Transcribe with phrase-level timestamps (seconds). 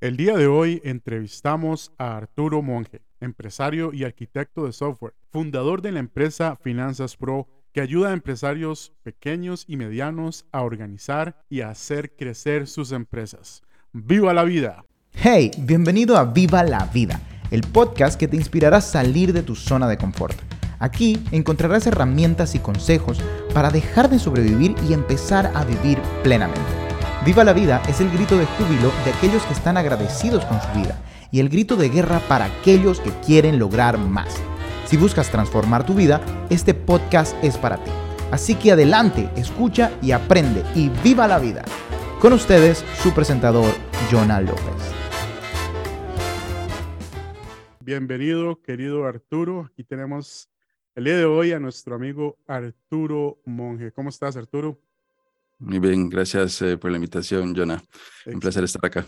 [0.00, 5.92] El día de hoy entrevistamos a Arturo Monge, empresario y arquitecto de software, fundador de
[5.92, 11.68] la empresa Finanzas Pro, que ayuda a empresarios pequeños y medianos a organizar y a
[11.68, 13.62] hacer crecer sus empresas.
[13.92, 14.86] ¡Viva la vida!
[15.12, 17.20] Hey, bienvenido a Viva la Vida,
[17.50, 20.38] el podcast que te inspirará a salir de tu zona de confort.
[20.78, 23.20] Aquí encontrarás herramientas y consejos
[23.52, 26.79] para dejar de sobrevivir y empezar a vivir plenamente.
[27.22, 30.68] Viva la vida es el grito de júbilo de aquellos que están agradecidos con su
[30.72, 30.98] vida
[31.30, 34.42] y el grito de guerra para aquellos que quieren lograr más.
[34.86, 37.90] Si buscas transformar tu vida, este podcast es para ti.
[38.30, 41.62] Así que adelante, escucha y aprende y viva la vida.
[42.22, 43.70] Con ustedes, su presentador,
[44.10, 44.94] Jonah López.
[47.80, 49.68] Bienvenido, querido Arturo.
[49.70, 50.48] Aquí tenemos
[50.94, 53.92] el día de hoy a nuestro amigo Arturo Monge.
[53.92, 54.80] ¿Cómo estás, Arturo?
[55.60, 57.82] Muy bien, gracias eh, por la invitación, Jonah.
[58.24, 59.06] Un placer estar acá.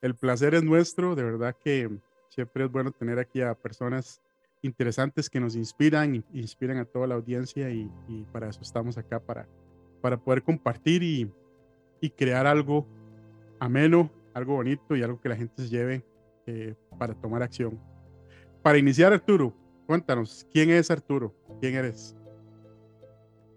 [0.00, 1.90] El placer es nuestro, de verdad que
[2.28, 4.20] siempre es bueno tener aquí a personas
[4.62, 7.90] interesantes que nos inspiran, inspiran a toda la audiencia y,
[8.32, 9.48] para eso estamos acá, para,
[10.00, 11.30] para poder compartir y,
[12.00, 12.86] y, crear algo
[13.58, 16.04] ameno, algo bonito y algo que la gente se lleve
[16.46, 17.80] eh, para tomar acción.
[18.62, 19.52] Para iniciar, Arturo,
[19.86, 21.34] cuéntanos, ¿quién es Arturo?
[21.60, 22.16] ¿Quién eres?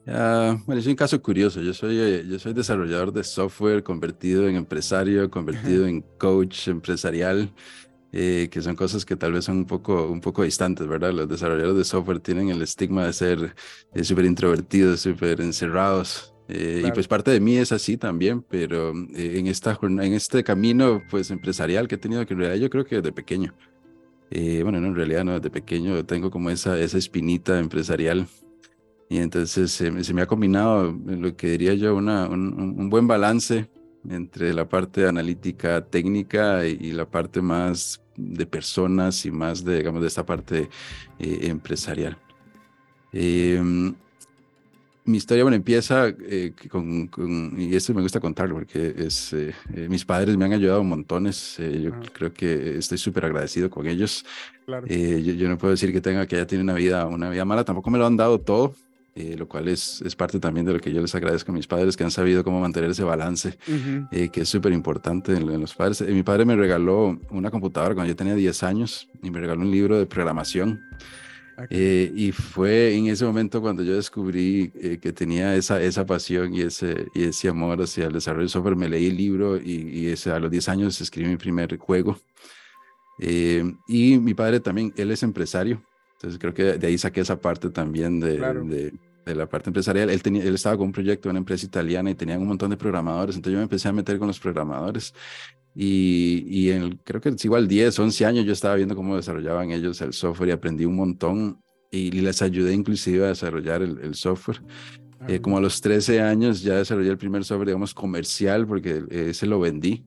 [0.07, 1.61] Uh, bueno, es un caso curioso.
[1.61, 7.51] Yo soy, eh, yo soy desarrollador de software convertido en empresario, convertido en coach empresarial,
[8.13, 11.11] eh, que son cosas que tal vez son un poco, un poco distantes, ¿verdad?
[11.11, 13.55] Los desarrolladores de software tienen el estigma de ser
[13.93, 16.33] eh, súper introvertidos, súper encerrados.
[16.49, 21.29] Y pues parte de mí es así también, pero en, esta, en este camino pues
[21.29, 23.53] empresarial que he tenido, que en realidad yo creo que desde pequeño,
[24.31, 28.29] bueno, no, en realidad no, desde pequeño tengo como esa, esa espinita empresarial
[29.09, 33.69] y entonces se me ha combinado lo que diría yo una, un, buen balance
[34.09, 40.01] entre la parte analítica técnica y, la parte más de personas y más de, digamos,
[40.01, 40.69] de esta parte
[41.19, 42.17] eh, empresarial.
[43.13, 43.93] Em,
[45.05, 47.09] mi historia, bueno, empieza eh, con,
[47.57, 49.53] y esto me gusta contarlo porque es, eh,
[49.89, 52.01] mis padres me han ayudado montones, yo ah.
[52.11, 54.25] creo que estoy súper agradecido con ellos.
[54.65, 54.85] Claro.
[54.87, 57.63] Yo, yo, no puedo decir que tenga que haya tenido una vida, una vida mala,
[57.63, 58.75] tampoco me lo han dado todo,
[59.19, 61.65] eh, lo cual es, es parte también de lo que yo les agradezco a mis
[61.65, 63.57] padres que han sabido cómo mantener ese balance,
[64.11, 66.01] eh, que es súper importante en, los padres.
[66.01, 69.61] Eh, mi padre me regaló una computadora cuando yo tenía 10 años y me regaló
[69.61, 70.79] un libro de programación.
[71.57, 76.61] Ah, y fue en ese momento cuando yo descubrí que tenía esa, esa pasión y
[76.61, 78.75] ese, y ese amor hacia el desarrollo de software.
[78.75, 82.19] Me leí el libro y, y ese, a los 10 años escribí mi primer juego.
[83.17, 85.81] y mi padre también, él es empresario.
[86.17, 88.93] Entonces creo que de ahí saqué esa parte también de, de,
[89.27, 90.09] de, la parte empresarial.
[90.09, 92.69] Él, tenía, él estaba con un proyecto de una empresa italiana y tenían un montón
[92.69, 95.13] de programadores, entonces yo me empecé a meter con los programadores
[95.75, 99.71] y, y en, creo que es igual 10, 11 años yo estaba viendo cómo desarrollaban
[99.71, 101.61] ellos el software y aprendí un montón
[101.91, 104.61] y, les ayudé inclusive a desarrollar el, el software.
[105.27, 105.41] Eh, ah.
[105.41, 109.59] como a los 13 años ya desarrollé el primer software, digamos, comercial, porque ese lo
[109.59, 110.05] vendí.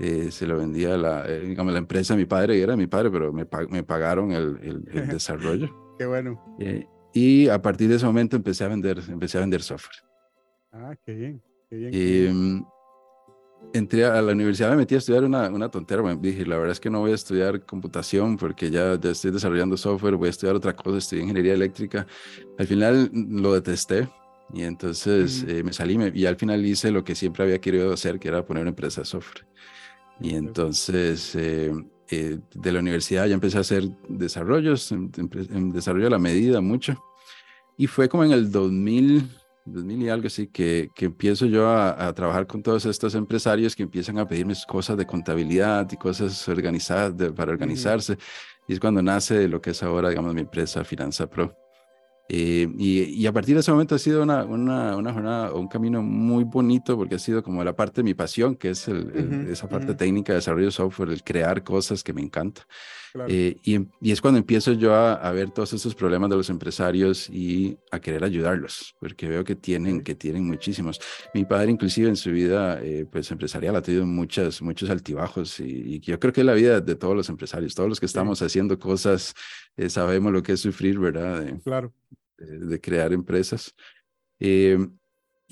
[0.00, 2.86] Eh, se lo vendía la, eh, digamos, la empresa de mi padre, y era mi
[2.86, 5.96] padre, pero me, me pagaron el, el, desarrollo.
[5.98, 6.42] Qué bueno.
[7.14, 9.96] Eh, y a partir de ese momento empecé a vender, empecé a vender software.
[10.72, 11.90] Ah, qué bien, qué bien.
[11.92, 12.66] Y, mm,
[13.72, 16.02] entré a la universidad, me metí a estudiar una, una tontera.
[16.02, 19.30] Me dije, la verdad es que no voy a estudiar computación porque ya, ya estoy
[19.30, 22.06] desarrollando software, voy a estudiar otra cosa, estudié ingeniería eléctrica.
[22.58, 24.08] Al final lo detesté
[24.52, 28.28] y entonces me salí y al final hice lo que siempre había querido hacer, que
[28.28, 29.46] era poner una empresa de software.
[30.20, 31.72] Y entonces eh,
[32.10, 37.02] eh, de la universidad ya empecé a hacer desarrollos, en, desarrollo a la medida mucho.
[37.76, 39.28] Y fue como en el 2000,
[39.64, 43.82] 2000 y algo así, que, que empiezo yo a, trabajar con todos estos empresarios que
[43.82, 48.18] empiezan a pedirme cosas de contabilidad y cosas organizadas para organizarse.
[48.68, 51.56] Y es cuando nace lo que es ahora, digamos, mi empresa Finanza Pro.
[52.32, 56.00] Eh, y, a partir de ese momento ha sido una, una, una jornada, un camino
[56.00, 59.68] muy bonito porque ha sido como la parte de mi pasión, que es el, esa
[59.68, 62.68] parte técnica de desarrollo de software, el crear cosas que me encanta.
[63.26, 66.48] Eh, y, y, es cuando empiezo yo a, a, ver todos esos problemas de los
[66.50, 71.00] empresarios y a querer ayudarlos, porque veo que tienen, que tienen muchísimos.
[71.34, 75.96] Mi padre inclusive en su vida eh, pues empresarial ha tenido muchas, muchos altibajos y,
[75.96, 78.40] y, yo creo que es la vida de todos los empresarios, todos los que estamos
[78.40, 79.34] haciendo cosas,
[79.88, 81.58] sabemos lo que es sufrir, ¿verdad?
[81.64, 81.92] claro
[82.40, 83.74] de, crear empresas.
[84.38, 84.78] Eh,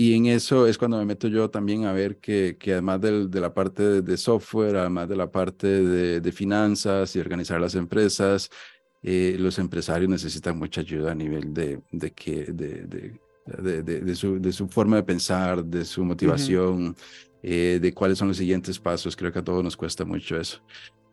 [0.01, 3.41] y en eso es cuando me meto yo también a ver que, que además de
[3.41, 8.49] la parte de, software, además de la parte de, finanzas y organizar las empresas,
[9.03, 14.53] eh, los empresarios necesitan mucha ayuda a nivel de, de, que, de, de, su, de
[14.53, 16.95] su forma de pensar, de su motivación,
[17.43, 19.17] eh, de cuáles son los siguientes pasos.
[19.17, 20.61] Creo que a todos nos cuesta mucho eso.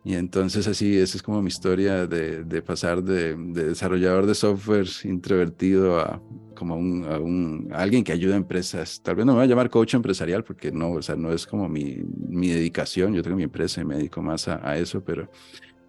[0.06, 4.36] Y entonces así, esa es como mi historia de, de pasar de, de, desarrollador de
[4.36, 6.22] software introvertido a
[6.54, 9.02] como un, a un, alguien que ayuda a empresas.
[9.02, 11.44] Tal vez no me voy a llamar coach empresarial porque no, o sea, no es
[11.44, 13.14] como mi, mi dedicación.
[13.14, 15.28] Yo tengo mi empresa y me dedico más a, a eso, pero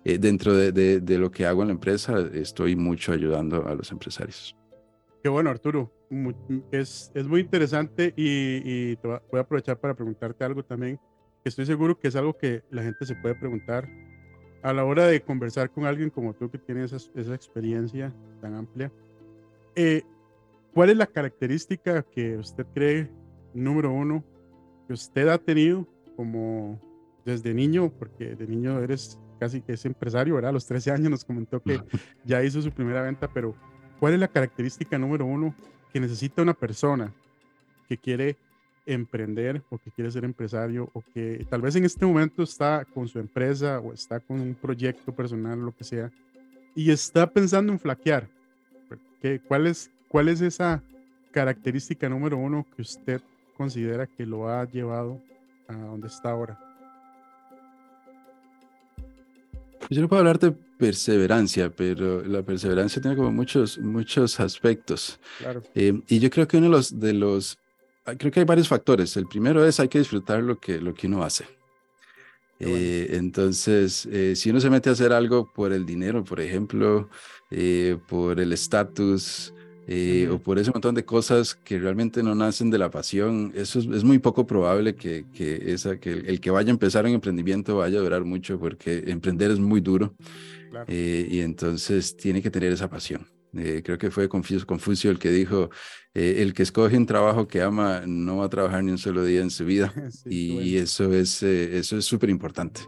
[0.03, 3.91] eh, dentro de, de, lo que hago en la empresa estoy mucho ayudando a los
[3.91, 4.57] empresarios.
[5.21, 5.93] Qué bueno, Arturo.
[6.71, 10.99] es, es muy interesante y, y voy a aprovechar para preguntarte algo también
[11.47, 13.87] estoy seguro que es algo que la gente se puede preguntar
[14.63, 18.55] a la hora de conversar con alguien como tú que tiene esa, esa experiencia tan
[18.55, 18.91] amplia.
[19.75, 20.03] Eh,
[20.73, 23.09] ¿Cuál es la característica que usted cree,
[23.53, 24.23] número uno,
[24.87, 26.79] que usted ha tenido como
[27.25, 30.49] desde niño, porque de niño eres casi que es empresario, ¿verdad?
[30.49, 31.79] A los 13 años nos comentó que
[32.25, 33.55] ya hizo su primera venta, pero
[33.99, 35.53] ¿cuál es la característica número uno
[35.91, 37.13] que necesita una persona
[37.87, 38.37] que quiere
[38.87, 43.07] emprender o que quiere ser empresario o que tal vez en este momento está con
[43.07, 46.09] su empresa o está con un proyecto personal, lo que sea,
[46.73, 48.27] y está pensando en flaquear.
[49.21, 50.81] ¿Qué, cuál, es, ¿Cuál es esa
[51.31, 53.21] característica número uno que usted
[53.55, 55.21] considera que lo ha llevado
[55.67, 56.57] a donde está ahora?
[59.89, 65.19] Yo no puedo hablar de perseverancia, pero la perseverancia tiene como muchos, muchos aspectos.
[65.39, 65.63] Claro.
[65.75, 67.57] Eh, y yo creo que uno de los, de los
[68.15, 69.17] creo que hay varios factores.
[69.17, 71.45] El primero es hay que disfrutar lo que, lo que uno hace.
[72.59, 77.09] Eh, entonces, eh, si uno se mete a hacer algo por el dinero, por ejemplo,
[77.51, 79.53] eh, por el estatus
[80.29, 84.03] o por ese montón de cosas que realmente no nacen de la pasión, eso es,
[84.03, 87.99] muy poco probable que, que, esa, que el, que vaya a empezar un emprendimiento vaya
[87.99, 90.13] a durar mucho porque emprender es muy duro
[90.89, 93.36] y entonces tiene que tener esa pasión.
[93.55, 95.69] Eh, creo que fue Confucio, el que dijo,
[96.13, 99.23] eh, el que escoge un trabajo que ama no va a trabajar ni un solo
[99.23, 99.93] día en su vida.
[100.25, 102.81] y eso es eh, eso es súper importante.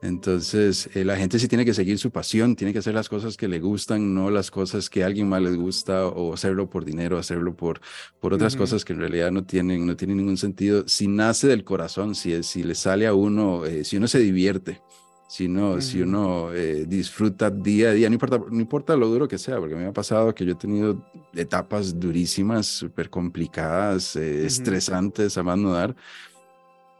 [0.00, 3.48] Entonces, la gente sí tiene que seguir su pasión, tiene que hacer las cosas que
[3.48, 7.18] le gustan, no las cosas que a alguien más les gusta o hacerlo por dinero,
[7.18, 7.80] hacerlo por,
[8.20, 10.86] por otras cosas que en realidad no tienen, no tienen ningún sentido.
[10.86, 14.80] Si nace del corazón, si, si le sale a uno, si uno se divierte
[15.28, 15.46] si,
[15.80, 19.58] si uno eh, disfruta día a día, no importa, no importa lo duro que sea,
[19.58, 21.04] porque me ha pasado que yo he tenido
[21.34, 25.94] etapas durísimas, súper complicadas, eh, estresantes a más no dar,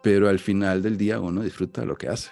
[0.02, 2.30] pero al final del día uno disfruta lo que hace.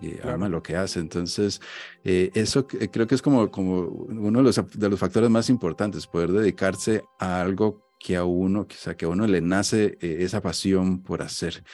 [0.00, 1.00] Y ama lo que hace.
[1.00, 1.60] Entonces,
[2.04, 6.06] eh, eso creo que es como, como uno de los, de los factores más importantes,
[6.06, 10.40] poder dedicarse a algo que a uno, que, sea, que a uno le nace esa
[10.40, 11.64] pasión por hacer.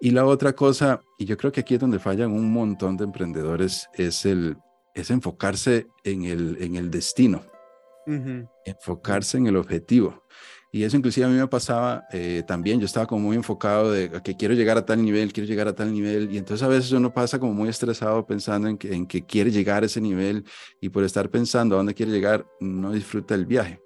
[0.00, 3.04] Y la otra cosa, y yo creo que aquí es donde fallan un montón de
[3.04, 4.56] emprendedores, es, el,
[4.94, 7.42] es enfocarse en el, en el destino,
[8.64, 10.24] enfocarse en el objetivo.
[10.72, 14.10] Y eso inclusive a mí me pasaba eh, también, yo estaba como muy enfocado de
[14.24, 16.90] que quiero llegar a tal nivel, quiero llegar a tal nivel, y entonces a veces
[16.90, 20.44] uno pasa como muy estresado pensando en que, en que quiere llegar a ese nivel
[20.80, 23.80] y por estar pensando a dónde quiere llegar, no disfruta el viaje.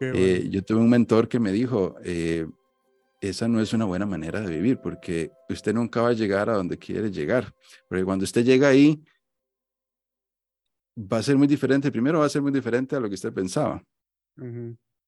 [0.00, 2.46] Eh, yo tuve un mentor que me dijo, eh,
[3.20, 6.54] esa no es una buena manera de vivir porque usted nunca va a llegar a
[6.54, 7.52] donde quiere llegar.
[7.88, 9.02] Porque cuando usted llega ahí,
[10.96, 11.90] va a ser muy diferente.
[11.90, 13.82] Primero, va a ser muy diferente a lo que usted pensaba.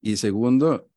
[0.01, 0.91] Y segundo,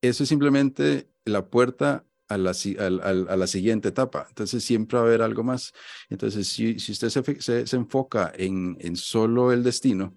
[0.00, 4.26] eso es simplemente la puerta a la, a, la, siguiente etapa.
[4.28, 5.72] Entonces, siempre va a haber algo más.
[6.08, 10.16] Entonces, si, si usted se, se, enfoca en, en solo el destino,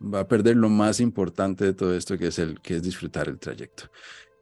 [0.00, 3.28] va a perder lo más importante de todo esto, que es, el, que es disfrutar
[3.28, 3.84] el trayecto.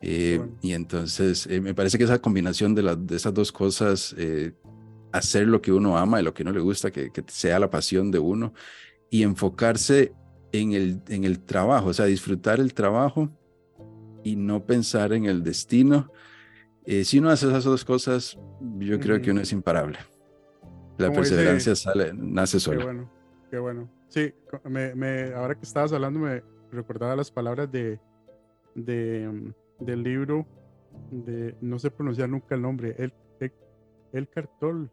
[0.02, 4.52] Eh, y entonces eh, me parece que esa combinación de, de esas dos cosas, eh,
[5.12, 7.70] hacer lo que uno ama y lo que no le gusta, que, que, sea la
[7.70, 8.52] pasión de uno,
[9.10, 10.12] y enfocarse
[10.50, 13.30] en el, en el trabajo, o sea, disfrutar el trabajo
[14.24, 16.10] y no pensar en el destino.
[16.84, 18.36] si uno hace esas dos cosas,
[18.78, 19.98] yo creo que uno es imparable.
[20.98, 22.78] La perseverancia sale, nace sola.
[22.78, 23.10] Qué bueno,
[23.50, 23.90] qué bueno.
[24.08, 27.98] Sí, me, me, ahora que estabas hablando me recordaba las palabras de,
[28.74, 30.46] de mm, del libro
[31.10, 33.12] de, no sé pronunciar nunca el nombre, el,
[34.12, 34.90] el, Cartol,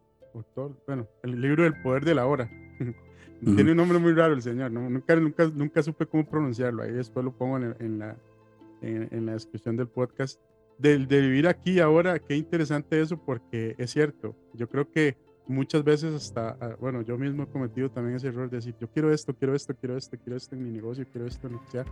[0.86, 2.50] bueno, el libro del poder de la hora.
[3.44, 7.24] Tiene un nombre muy raro el señor, nunca, nunca, nunca supe cómo pronunciarlo, ahí después
[7.24, 8.16] lo pongo en, en la,
[8.82, 10.40] en, la descripción del podcast.
[10.78, 15.16] De, de vivir aquí ahora, qué interesante eso, porque es cierto, yo creo que
[15.50, 18.88] muchas veces hasta, ah, bueno, yo mismo he cometido también ese error de decir, yo
[18.88, 21.60] quiero esto, quiero esto, quiero esto, quiero esto en mi negocio, quiero esto en lo
[21.62, 21.84] que sea,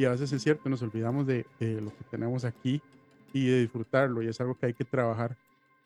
[0.00, 2.80] y a veces es cierto, nos olvidamos de, lo que tenemos aquí
[3.34, 5.36] y de disfrutarlo y es algo que hay que trabajar.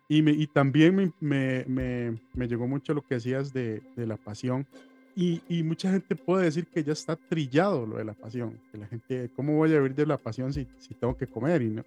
[0.08, 4.16] Y, me, y también me, me, me, llegó mucho lo que decías de, de la
[4.16, 4.68] pasión.
[5.16, 8.60] Y, y, mucha gente puede decir que ya está trillado lo de la pasión.
[8.70, 11.62] Que la gente, ¿cómo voy a vivir de la pasión si, si tengo que comer?
[11.62, 11.82] Y no,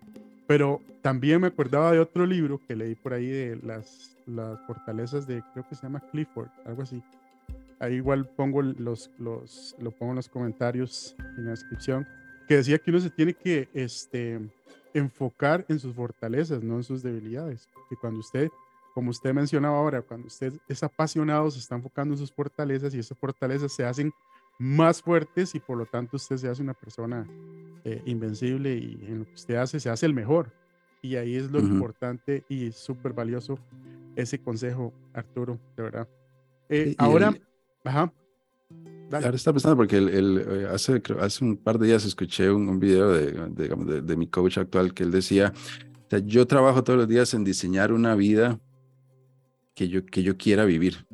[0.48, 5.25] Pero también me acordaba de otro libro que leí por ahí de las, las fortalezas
[5.27, 7.01] de, creo que se llama Clifford, algo así.
[7.79, 12.07] Ahí igual pongo los, los, lo pongo en los comentarios en la descripción,
[12.48, 14.39] que decía que uno se tiene que este,
[14.93, 17.67] enfocar en sus fortalezas, no en sus debilidades.
[17.89, 18.50] Que cuando usted,
[18.93, 23.00] como usted mencionaba ahora, cuando usted es apasionado, se está enfocando en sus fortalezas y
[23.00, 24.12] esas fortalezas se hacen
[24.60, 27.27] más fuertes y por lo tanto usted se hace una persona
[27.84, 30.51] eh, invencible y en lo que usted hace se hace el mejor.
[31.01, 33.60] Y ahí es lo importante y súper valioso
[34.15, 36.07] ese consejo, Arturo, de verdad.
[36.69, 37.34] Eh, ahora,
[37.88, 38.13] ajá.
[39.12, 42.79] Ahora está pensando porque el, eh, hace, hace un par de días escuché un, un
[42.79, 45.53] video de, de, de, mi coach actual que él decía,
[46.25, 48.60] yo trabajo todos los días en diseñar una vida
[49.75, 51.06] que yo, que yo quiera vivir.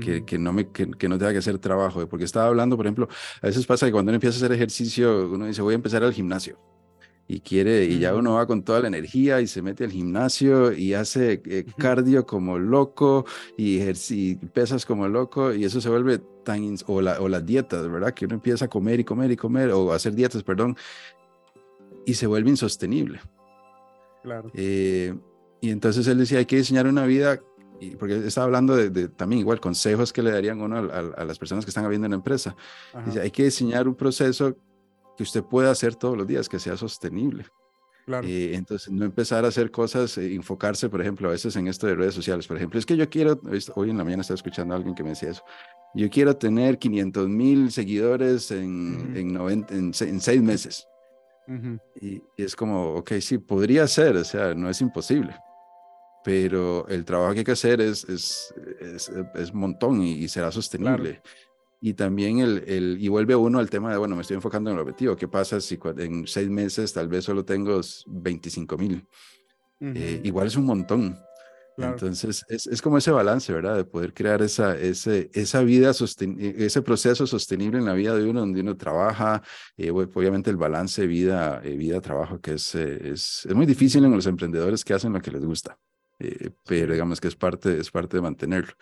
[0.00, 0.24] Que, mm.
[0.26, 3.08] que, no me, que, que, no tenga que hacer trabajo, porque estaba hablando, por ejemplo,
[3.40, 6.04] a veces pasa que cuando uno empieza a hacer ejercicio, uno dice, voy a empezar
[6.04, 6.56] al gimnasio,
[7.28, 10.72] y quiere, y ya uno va con toda la energía y se mete al gimnasio
[10.72, 13.24] y hace eh, cardio como loco
[13.56, 17.88] y, y, pesas como loco y eso se vuelve tan, o, la, o las dietas,
[17.88, 18.12] ¿verdad?
[18.12, 20.76] Que uno empieza a comer y comer y comer, o hacer dietas, perdón,
[22.04, 23.20] y se vuelve insostenible.
[24.22, 24.50] Claro.
[24.54, 25.14] Eh,
[25.60, 27.40] y entonces él decía, hay que diseñar una vida
[27.98, 31.70] porque estaba hablando de, también igual consejos que le darían uno a, las personas que
[31.70, 32.54] están habiendo en la empresa.
[33.06, 34.56] Dice, hay que diseñar un proceso
[35.16, 37.46] que usted pueda hacer todos los días, que sea sostenible.
[38.06, 38.26] Claro.
[38.26, 41.86] Eh, entonces, no empezar a hacer cosas, eh, enfocarse, por ejemplo, a veces en esto
[41.86, 42.46] de redes sociales.
[42.48, 43.40] Por ejemplo, es que yo quiero,
[43.76, 45.44] hoy en la mañana estaba escuchando a alguien que me decía eso,
[45.94, 50.88] yo quiero tener 500 mil seguidores en, en, 90, en, seis meses.
[52.00, 55.36] y, es como, ok, sí, podría ser, o sea, no es imposible
[56.22, 61.20] pero el trabajo que hay que hacer es, es, es, es montón y, será sostenible.
[61.84, 64.76] Y también el, el, y vuelve uno al tema de, bueno, me estoy enfocando en
[64.76, 65.16] el objetivo.
[65.16, 69.04] ¿Qué pasa si en seis meses tal vez solo tengo 25 mil?
[69.80, 71.18] Eh, igual es un montón.
[71.76, 73.76] Entonces, es, es, como ese balance, ¿verdad?
[73.76, 78.28] De poder crear esa, ese, esa vida, e, ese proceso sostenible en la vida de
[78.28, 79.42] uno, donde uno trabaja,
[79.76, 84.12] eh, obviamente el balance vida, eh, vida, trabajo, que es, es, es muy difícil en
[84.12, 85.76] los emprendedores que hacen lo que les gusta.
[86.18, 88.74] Eh, pero digamos que es parte, es parte de mantenerlo.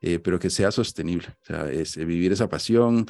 [0.00, 3.06] Eh, pero que sea sostenible, o sea, es eh, vivir esa pasión,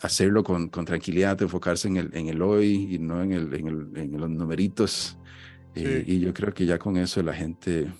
[0.00, 3.68] hacerlo con, con, tranquilidad, enfocarse en el, en el hoy y no en, el, en,
[3.68, 5.16] el, en los numeritos.
[5.74, 7.90] y yo creo que ya con eso la gente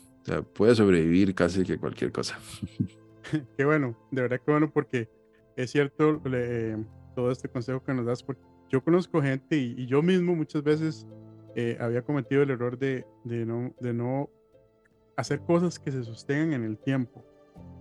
[0.53, 2.39] puede sobrevivir casi que cualquier cosa.
[3.57, 5.09] Qué bueno, de verdad que bueno, porque
[5.57, 6.21] es cierto
[7.15, 10.63] todo este consejo que nos das, porque yo conozco gente y, y yo mismo muchas
[10.63, 11.07] veces
[11.79, 14.29] había cometido el error de, de, no, de no
[15.17, 17.25] hacer cosas que se sostengan en el tiempo.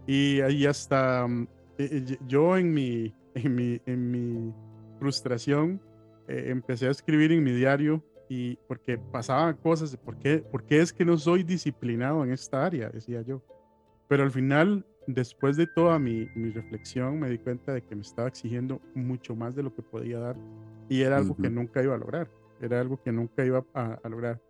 [0.05, 4.53] Y ahí hasta mm, eh, eh, yo en mi, en mi, en mi
[4.99, 5.81] frustración
[6.27, 10.63] eh, empecé a escribir en mi diario y porque pasaban cosas de por qué, por
[10.65, 13.41] qué es que no soy disciplinado en esta área, decía yo.
[14.07, 18.01] Pero al final, después de toda mi, mi reflexión, me di cuenta de que me
[18.01, 20.35] estaba exigiendo mucho más de lo que podía dar
[20.89, 22.29] y era algo que nunca iba a lograr,
[22.61, 24.41] era algo que nunca iba a, a lograr.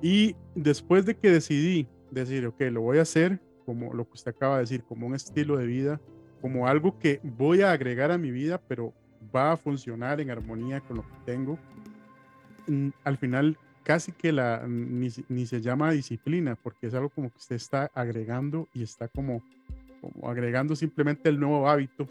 [0.00, 4.30] Y después de que decidí decir, ok, lo voy a hacer como lo que usted
[4.30, 6.00] acaba de decir, como un estilo de vida,
[6.40, 8.94] como algo que voy a agregar a mi vida, pero
[9.36, 11.58] va a funcionar en armonía con lo que tengo.
[12.66, 17.28] Mm, al final, casi que la, ni, ni se llama disciplina, porque es algo como
[17.28, 19.42] que usted está agregando y está como,
[20.00, 22.08] como agregando simplemente el nuevo hábito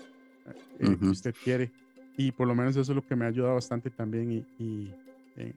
[0.77, 1.71] eh, que usted quiere.
[2.17, 4.31] Y por lo menos eso es lo que me ha ayudado bastante también.
[4.31, 4.93] Y, y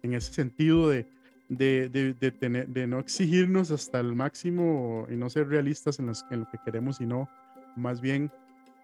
[0.02, 1.04] en ese sentido de,
[1.50, 6.40] de, de, tener, de no exigirnos hasta el máximo y no ser realistas en, en,
[6.40, 7.28] lo que queremos, sino
[7.76, 8.30] más bien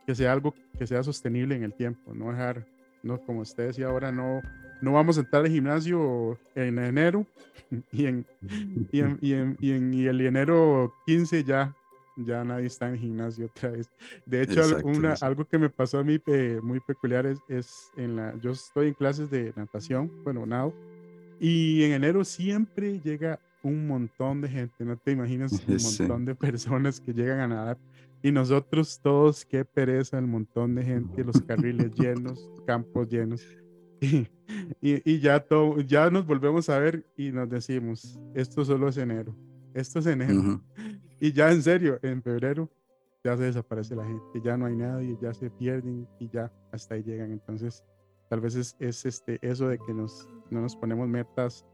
[0.05, 2.67] que sea algo que sea sostenible en el tiempo, no dejar,
[3.03, 4.43] no, como usted decía ahora, no,
[4.83, 7.25] no vamos a entrar al gimnasio en enero
[7.93, 8.27] y en,
[8.91, 11.73] y en, y en, y en y el enero 15 ya,
[12.17, 13.89] ya nadie está en gimnasio otra vez.
[14.25, 18.17] De hecho, una, algo que me pasó a mí eh, muy peculiar es, es, en
[18.17, 20.75] la, yo estoy en clases de natación, bueno, nado,
[21.41, 26.35] y en enero siempre llega un montón de gente, no te imaginas un montón de
[26.35, 27.79] personas que llegan a nadar.
[28.23, 33.45] Y nosotros todos, qué pereza, el montón de gente, los carriles llenos, campos llenos.
[34.81, 38.97] Y, y, ya, todo, ya nos volvemos a ver y nos decimos, esto solo es
[38.97, 39.35] enero,
[39.75, 40.63] esto es enero.
[41.19, 42.71] Y ya en serio, en febrero
[43.25, 46.95] ya se desaparece la gente, ya no hay nadie, ya se pierden y ya hasta
[46.95, 47.33] ahí llegan.
[47.33, 47.83] Entonces,
[48.29, 51.65] tal vez es, es este, eso de que nos no nos ponemos metas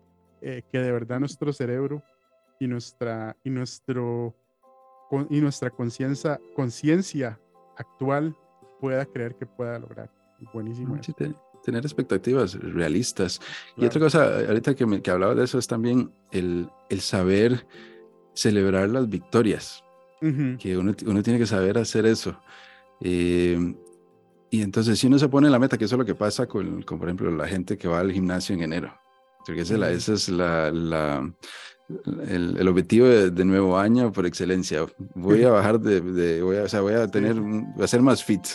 [0.41, 2.03] eh, que de verdad nuestro cerebro
[2.59, 4.35] y nuestra, y nuestro,
[5.31, 7.41] y nuestra conciencia, conciencia
[7.77, 8.37] actual
[8.81, 10.11] pueda creer que pueda lograr.
[10.53, 10.99] Buenísimo.
[11.63, 13.41] tener expectativas realistas.
[13.77, 17.67] Y otra cosa, ahorita que, me, que hablaba de eso, es también el, el saber
[18.35, 19.85] celebrar las victorias,
[20.59, 22.41] que uno, uno, tiene que saber hacer eso.
[23.01, 23.75] Eh,
[24.53, 26.83] y entonces, si uno se pone la meta, que eso es lo que pasa con,
[26.83, 28.95] con por ejemplo, la gente que va al gimnasio en enero,
[29.47, 29.77] porque ese,
[30.13, 31.35] es la, la
[32.29, 34.85] el, el, objetivo de, nuevo año por excelencia.
[35.15, 38.03] Voy a bajar de, de voy a, o sea, voy a tener, voy a ser
[38.03, 38.47] más fit.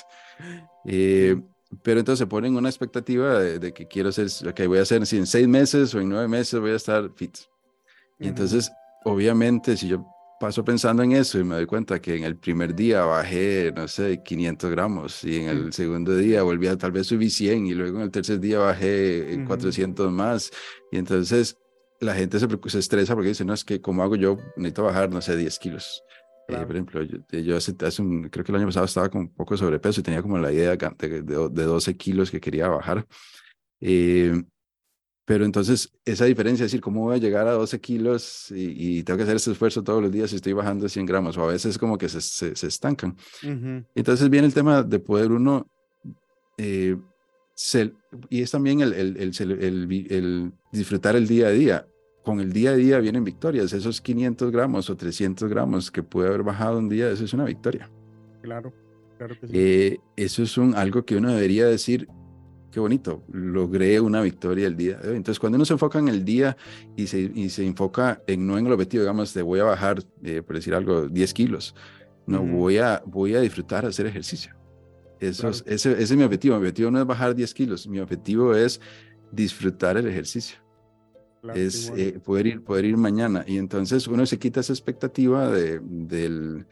[0.85, 1.35] Eh,
[1.81, 5.17] pero entonces se ponen una expectativa de, que quiero ser, que voy a hacer, si
[5.17, 7.37] en seis meses o en nueve meses voy a estar fit.
[8.19, 8.71] Y entonces,
[9.03, 10.05] obviamente, si yo
[10.39, 13.87] paso pensando en eso y me doy cuenta que en el primer día bajé, no
[13.87, 17.73] sé, 500 gramos y en el segundo día volví a tal vez subí 100 y
[17.73, 20.51] luego en el tercer día bajé 400 más.
[20.91, 21.57] Y entonces
[21.99, 25.09] la gente se, se, estresa porque dice, no, es que como hago yo, necesito bajar,
[25.09, 26.03] no sé, 10 kilos.
[26.47, 29.21] Eh, por ejemplo, yo, yo hace, hace, un, creo que el año pasado estaba con
[29.21, 32.39] un poco de sobrepeso y tenía como la idea de, de, de 12 kilos que
[32.39, 33.05] quería bajar.
[33.81, 34.43] Eh,
[35.27, 39.17] pero entonces, esa diferencia, es decir, ¿cómo voy a llegar a 12 kilos y, tengo
[39.17, 41.37] que hacer ese esfuerzo todos los días y estoy bajando 100 gramos?
[41.37, 43.17] O a veces como que se, se, estancan.
[43.93, 45.67] Entonces viene el tema de poder uno,
[46.57, 46.95] eh,
[48.29, 51.85] y es también el, el, el, el, disfrutar el día a día.
[52.23, 53.73] Con el día a día vienen victorias.
[53.73, 57.43] Esos 500 gramos o 300 gramos que puede haber bajado un día, eso es una
[57.43, 57.91] victoria.
[58.41, 58.71] Claro,
[59.17, 59.53] claro que sí.
[59.53, 62.07] Eh, eso es un, algo que uno debería decir,
[62.77, 65.17] qué bonito, logré una victoria el día de hoy.
[65.17, 66.55] Entonces, cuando uno se enfoca en el día
[66.95, 70.03] y se, y se enfoca en no en el objetivo, digamos, de voy a bajar,
[70.21, 71.73] eh, por decir algo, 10 kilos,
[72.27, 74.53] no, voy, a, voy a disfrutar hacer ejercicio.
[75.19, 76.55] Eso es, ese, es mi objetivo.
[76.57, 78.79] Mi objetivo no es bajar 10 kilos, mi objetivo es
[79.31, 80.59] disfrutar el ejercicio.
[81.55, 83.43] es eh, poder, ir, poder ir mañana.
[83.47, 86.67] Y entonces uno se quita esa expectativa de, del,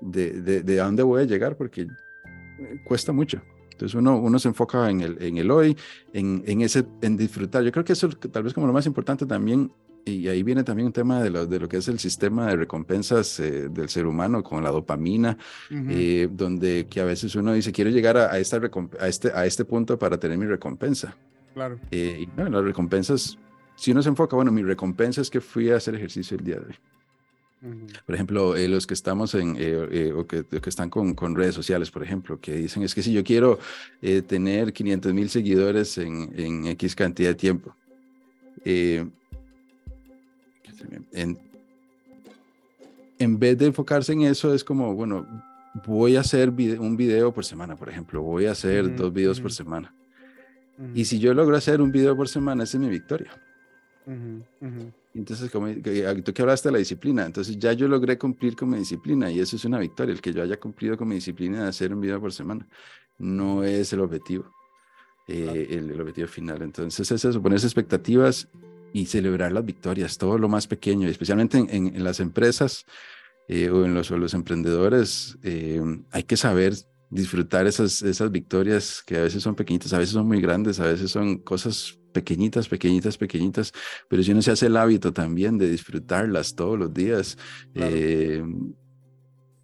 [0.00, 3.42] de, de, de, dónde voy a llegar porque eh, cuesta mucho.
[3.80, 5.74] Entonces uno, uno se enfoca en el, en el hoy,
[6.12, 7.64] en, en, ese, en disfrutar.
[7.64, 9.72] Yo creo que eso tal vez como lo más importante también,
[10.04, 12.56] y ahí viene también un tema de lo, de lo que es el sistema de
[12.56, 15.38] recompensas eh, del ser humano con la dopamina,
[15.70, 18.60] eh, donde que a veces uno dice, quiero llegar a, esta
[18.98, 21.16] a, este, a este punto para tener mi recompensa.
[21.54, 21.78] Claro.
[21.90, 23.38] Eh, y las recompensas,
[23.76, 26.56] si uno se enfoca, bueno, mi recompensa es que fui a hacer ejercicio el día
[26.56, 26.74] de hoy.
[28.06, 31.34] Por ejemplo, eh, los que estamos en, eh, eh, o que, que, están con, con,
[31.34, 33.58] redes sociales, por ejemplo, que dicen es que si yo quiero
[34.26, 37.76] tener 500 mil seguidores en, en, X cantidad de tiempo,
[38.64, 39.12] en,
[43.18, 45.26] en, vez de enfocarse en eso, es como, bueno,
[45.86, 49.52] voy a hacer un video por semana, por ejemplo, voy a hacer dos videos por
[49.52, 49.94] semana.
[50.94, 53.30] Y si yo logro hacer un video por semana, esa es mi victoria.
[55.14, 55.68] Entonces, como
[56.24, 59.40] tú que hablaste de la disciplina, entonces ya yo logré cumplir con mi disciplina y
[59.40, 62.00] eso es una victoria, el que yo haya cumplido con mi disciplina de hacer un
[62.00, 62.66] video por semana.
[63.18, 64.54] No es el objetivo,
[65.26, 66.62] eh, el, objetivo final.
[66.62, 68.48] Entonces es eso, ponerse expectativas
[68.92, 72.86] y celebrar las victorias, todo lo más pequeño, especialmente en, en, las empresas
[73.48, 76.74] eh, o en los, los emprendedores, eh, hay que saber
[77.10, 80.86] disfrutar esas, esas victorias que a veces son pequeñitas, a veces son muy grandes, a
[80.86, 83.72] veces son cosas pequeñitas, pequeñitas, pequeñitas,
[84.08, 87.36] pero si uno se hace el hábito también de disfrutarlas todos los días,
[87.74, 88.42] eh,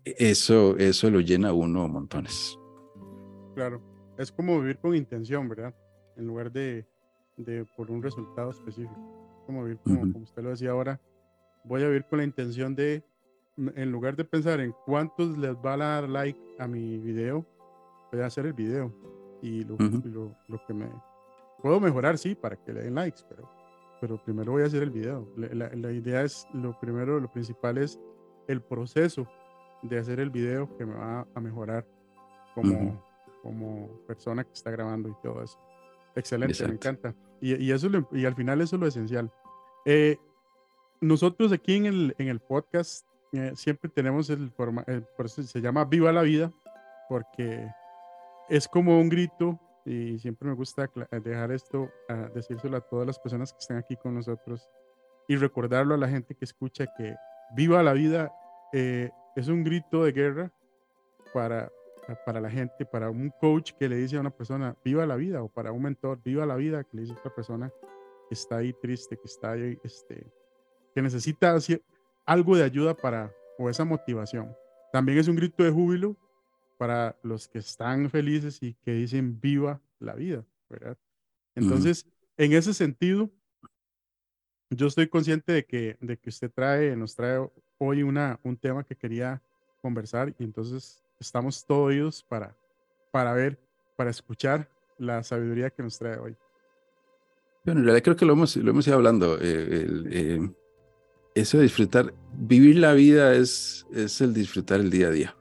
[0.04, 2.58] eso, eso lo llena uno montones.
[3.54, 3.80] Claro,
[4.18, 5.74] es como vivir con intención, ¿verdad?
[6.16, 6.86] En lugar de,
[7.36, 9.44] de por un resultado específico.
[9.46, 11.00] Como vivir, como, como usted lo decía ahora,
[11.64, 13.04] voy a vivir con la intención de,
[13.56, 17.46] en lugar de pensar en cuántos les va a dar like a mi video,
[18.12, 18.92] voy a hacer el video.
[19.42, 20.88] Y lo, lo, lo que me,
[21.62, 23.50] Puedo mejorar, sí, para que le den likes, pero,
[24.00, 25.26] pero primero voy a hacer el video.
[25.36, 27.98] La, la, idea es, lo primero, lo principal es
[28.46, 29.26] el proceso
[29.82, 31.86] de hacer el video que me va a mejorar
[32.54, 33.02] como,
[33.42, 35.58] como persona que está grabando y todo eso.
[36.14, 37.14] Excelente, me encanta.
[37.40, 39.30] Y, y eso y al final eso es lo esencial.
[39.84, 40.18] Eh,
[41.00, 43.06] nosotros aquí en el, en el podcast
[43.38, 46.52] eh, siempre tenemos el, forma, el, se llama Viva la Vida,
[47.08, 47.68] porque
[48.48, 53.06] es como un grito y siempre me gusta eh, dejar esto, a decírselo a todas
[53.06, 54.68] las personas que están aquí con nosotros
[55.28, 57.14] y recordarlo a la gente que escucha que
[57.54, 58.32] viva la vida
[58.72, 60.52] eh, es un grito de guerra
[61.32, 61.70] para,
[62.24, 65.42] para la gente, para un coach que le dice a una persona, viva la vida,
[65.42, 67.70] o para un mentor, viva la vida, que le dice a otra persona
[68.28, 70.26] que está ahí triste, que está ahí, este,
[70.94, 71.54] que necesita
[72.26, 74.54] algo de ayuda para, o esa motivación.
[74.92, 76.16] También es un grito de júbilo
[76.76, 80.98] para los que están felices y que dicen viva la vida, ¿verdad?
[81.54, 83.30] Entonces, en ese sentido,
[84.68, 88.84] yo estoy consciente de que, de que usted trae, nos trae hoy una, un tema
[88.84, 89.40] que quería
[89.80, 92.54] conversar y entonces estamos todos para,
[93.10, 93.58] para ver,
[93.96, 96.36] para escuchar la sabiduría que nos trae hoy.
[97.64, 99.38] Bueno, en realidad creo que lo hemos, lo hemos ido hablando.
[99.40, 100.50] Eh, eh,
[101.36, 105.36] eso de disfrutar, vivir la vida es, es el disfrutar el día a día.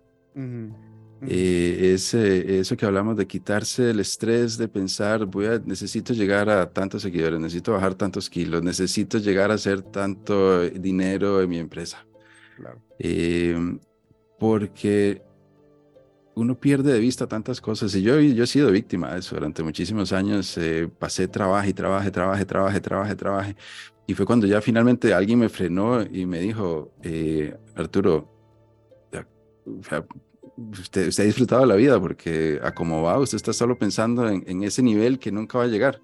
[1.27, 6.69] Eh, eso que hablamos de quitarse el estrés de pensar, voy a, necesito llegar a
[6.69, 12.05] tantos seguidores, necesito bajar tantos kilos, necesito llegar a hacer tanto dinero en mi empresa.
[12.57, 12.81] Claro.
[14.39, 15.21] porque
[16.35, 19.63] uno pierde de vista tantas cosas y yo, yo he sido víctima de eso durante
[19.63, 20.57] muchísimos años.
[20.57, 23.51] Eh, pasé trabajo y trabajo, trabajo, trabajo, trabajo, trabajo.
[24.07, 28.31] Y fue cuando ya finalmente alguien me frenó y me dijo, eh, Arturo,
[30.79, 34.29] usted, usted ha disfrutado de la vida porque a cómo va, usted está solo pensando
[34.29, 36.01] en, ese nivel que nunca va a llegar.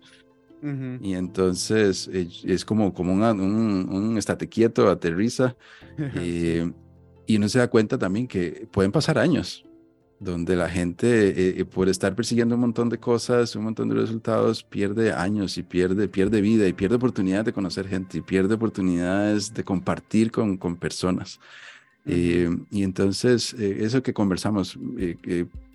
[1.01, 5.55] Y entonces eh, es como, como un, un, estate quieto, aterriza.
[6.15, 9.65] y uno se da cuenta también que pueden pasar años
[10.21, 13.95] donde la gente, eh, eh, por estar persiguiendo un montón de cosas, un montón de
[13.95, 18.53] resultados, pierde años y pierde, pierde vida y pierde oportunidades de conocer gente y pierde
[18.53, 21.39] oportunidades de compartir con, con personas.
[22.05, 24.77] Eh, y entonces, eso que conversamos,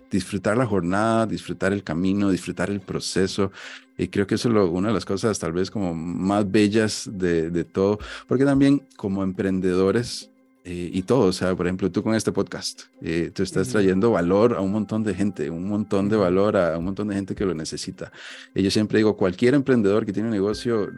[0.09, 3.51] disfrutar la jornada, disfrutar el camino, disfrutar el proceso.
[3.97, 7.49] Y creo que eso es una de las cosas tal vez como más bellas de,
[7.49, 10.31] de todo, porque también como emprendedores,
[10.69, 14.11] eh, y todo, o sea, por ejemplo, tú con este podcast, eh, tú estás trayendo
[14.11, 17.35] valor a un montón de gente, un montón de valor a, un montón de gente
[17.35, 18.11] que lo necesita.
[18.53, 20.91] Y yo siempre digo, cualquier emprendedor que tiene un negocio,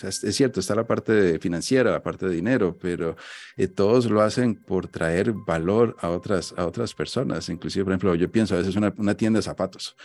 [0.00, 3.16] es, cierto, está la parte financiera, la parte de dinero, pero
[3.56, 7.48] eh, todos lo hacen por traer valor a otras, a otras personas.
[7.48, 9.96] Inclusive, por ejemplo, yo pienso a veces una, una tienda de zapatos.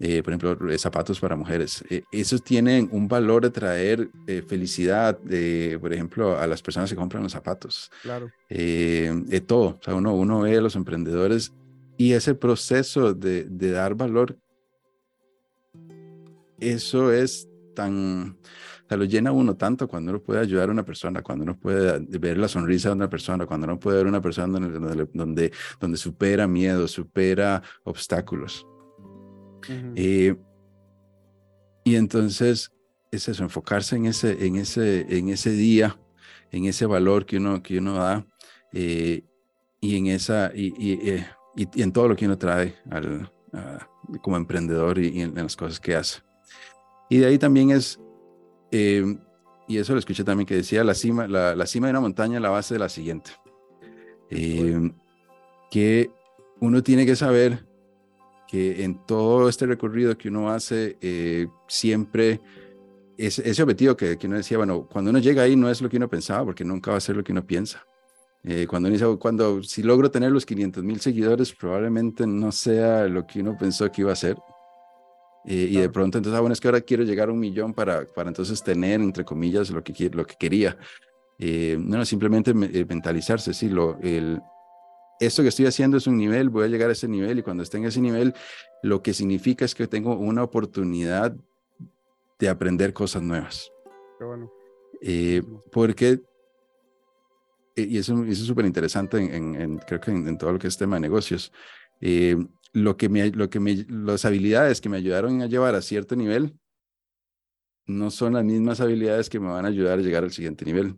[0.00, 1.84] Eh, por ejemplo, eh, zapatos para mujeres.
[1.90, 4.10] Eh, esos tienen un valor de traer
[4.46, 7.90] felicidad, por ejemplo, a las personas que compran los zapatos.
[8.02, 8.30] Claro.
[8.48, 9.78] de todo.
[9.80, 11.52] O sea, uno, uno ve a los emprendedores
[11.96, 14.38] y ese proceso de, de dar valor,
[16.60, 18.36] eso es tan,
[18.84, 21.58] o sea, lo llena uno tanto cuando uno puede ayudar a una persona, cuando uno
[21.58, 25.52] puede ver la sonrisa de una persona, cuando uno puede ver una persona donde, donde,
[25.80, 28.66] donde supera miedo, supera obstáculos.
[29.68, 30.34] Eh,
[31.84, 32.70] y entonces
[33.10, 35.98] es eso, enfocarse en ese, en ese, en ese día,
[36.50, 38.26] en ese valor que uno, que uno da
[38.72, 39.24] eh,
[39.80, 40.72] y en esa y,
[41.08, 41.26] eh,
[41.56, 43.30] y, y, en todo lo que uno trae al,
[44.22, 46.20] como emprendedor y, en, las cosas que hace.
[47.08, 47.98] Y de ahí también es,
[48.70, 52.40] y eso lo escuché también que decía, la cima, la, la cima de una montaña,
[52.40, 53.30] la base de la siguiente.
[55.70, 56.10] que
[56.60, 57.67] uno tiene que saber
[58.48, 62.40] que en todo este recorrido que uno hace, eh, siempre
[63.18, 65.88] es, ese objetivo que, que, uno decía, bueno, cuando uno llega ahí no es lo
[65.88, 67.86] que uno pensaba, porque nunca va a ser lo que uno piensa.
[68.42, 73.06] Eh, cuando uno dice, cuando si logro tener los 500 mil seguidores, probablemente no sea
[73.06, 74.38] lo que uno pensó que iba a ser.
[75.44, 77.74] Eh, y de pronto, entonces, ah, bueno, es que ahora quiero llegar a un millón
[77.74, 80.76] para, para entonces tener, entre comillas, lo que, lo que quería.
[81.78, 84.40] no, simplemente mentalizarse, sí, lo, el,
[85.20, 87.62] esto que estoy haciendo es un nivel, voy a llegar a ese nivel y cuando
[87.62, 88.34] esté en ese nivel,
[88.82, 91.34] lo que significa es que tengo una oportunidad
[92.38, 93.72] de aprender cosas nuevas.
[94.18, 94.52] Qué bueno.
[95.00, 96.20] Eh, porque,
[97.76, 100.96] eh, y eso, es súper interesante, en, creo que en, todo lo que es tema
[100.96, 101.52] de negocios,
[102.00, 102.36] eh,
[102.72, 106.14] lo que me, lo que me, las habilidades que me ayudaron a llevar a cierto
[106.16, 106.58] nivel
[107.86, 110.96] no son las mismas habilidades que me van a ayudar a llegar al siguiente nivel.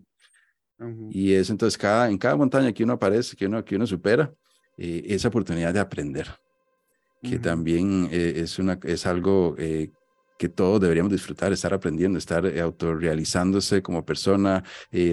[1.10, 4.32] Y es entonces cada, en cada montaña que uno aparece, que uno, que uno supera,
[4.78, 6.28] eh, esa oportunidad de aprender,
[7.22, 9.90] que también eh, es, una, es algo eh,
[10.38, 14.64] que todos deberíamos disfrutar, estar aprendiendo, estar autorrealizándose como persona,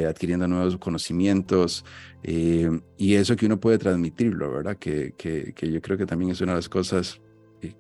[0.07, 1.83] adquiriendo nuevos conocimientos
[2.23, 4.77] y eso que uno puede transmitirlo, ¿verdad?
[4.77, 7.19] Que, que, que, yo creo que también es una de las cosas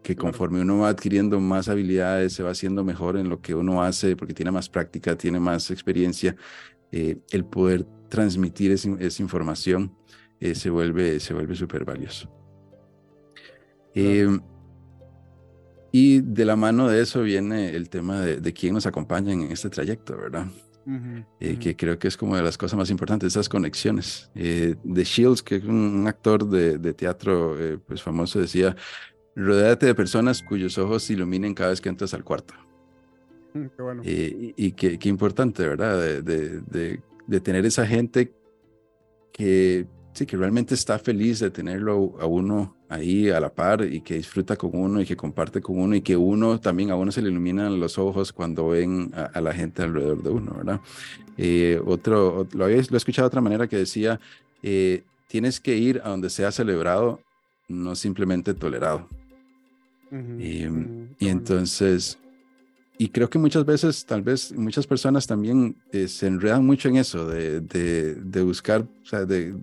[0.03, 3.81] que conforme uno va adquiriendo más habilidades, se va haciendo mejor en lo que uno
[3.81, 6.35] hace porque tiene más práctica, tiene más experiencia,
[6.91, 9.95] eh, el poder transmitir esa, información
[10.39, 12.31] eh, se vuelve se vuelve súper valioso.
[13.93, 14.39] Em,
[15.91, 19.69] y de la mano de eso viene el tema de, quién nos acompaña en este
[19.69, 20.47] trayecto, ¿verdad?
[21.41, 24.29] Eh, que creo que es como de las cosas más importantes, esas conexiones.
[24.33, 28.75] de Shields, que es un, actor de, de teatro pues famoso, decía,
[29.35, 32.53] rodéate de personas cuyos ojos iluminen cada vez que entras al cuarto.
[33.57, 36.21] Mm, eh, y, qué, importante, ¿verdad?
[36.21, 38.31] De, de, tener esa gente
[39.31, 44.01] que sí, que realmente está feliz de tenerlo a uno ahí a la par y
[44.01, 47.11] que disfruta con uno y que comparte con uno y que uno también a uno
[47.11, 50.81] se le iluminan los ojos cuando ven a, la gente alrededor de uno, ¿verdad?
[51.37, 54.19] Eh, otro, lo, había, lo he escuchado de otra manera que decía,
[54.63, 57.21] eh, tienes que ir a donde sea celebrado,
[57.67, 59.07] no simplemente tolerado.
[60.09, 62.17] Em, y entonces,
[62.97, 66.97] y creo que muchas veces, tal vez muchas personas también eh, se enredan mucho en
[66.97, 69.55] eso, de, de, de buscar, o sea, de,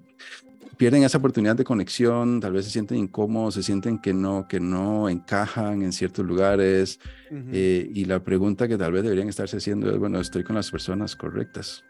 [0.76, 4.60] pierden esa oportunidad de conexión, tal vez se sienten incómodos, se sienten que no, que
[4.60, 7.00] no encajan en ciertos lugares.
[7.30, 10.70] Eh, y la pregunta que tal vez deberían estarse haciendo es, bueno, ¿estoy con las
[10.70, 11.84] personas correctas?